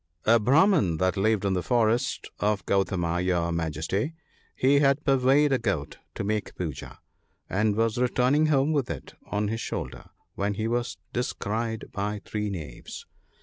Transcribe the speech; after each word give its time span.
BRAHMAN 0.23 0.97
that 0.97 1.15
lived 1.15 1.45
in 1.45 1.53
the 1.53 1.61
forest 1.61 2.31
of 2.39 2.65
Gau 2.65 2.81
tama, 2.81 3.19
your 3.21 3.51
Majesty. 3.51 4.15
He 4.55 4.79
had 4.79 5.05
purveyed 5.05 5.53
a 5.53 5.59
goat 5.59 5.99
to 6.15 6.23
make 6.23 6.55
pooja( 6.55 6.97
108), 7.49 7.59
and 7.59 7.75
was 7.75 7.99
returning 7.99 8.47
home 8.47 8.73
with 8.73 8.89
it 8.89 9.13
on 9.27 9.49
his 9.49 9.61
shoulder 9.61 10.09
when 10.33 10.55
he 10.55 10.67
was 10.67 10.97
descried 11.13 11.91
by 11.91 12.19
three 12.25 12.49
knaves. 12.49 13.05